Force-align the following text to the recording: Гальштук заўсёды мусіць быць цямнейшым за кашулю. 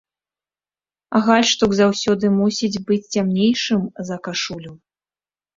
Гальштук 1.27 1.75
заўсёды 1.81 2.25
мусіць 2.39 2.81
быць 2.87 3.09
цямнейшым 3.21 3.81
за 4.09 4.15
кашулю. 4.31 4.73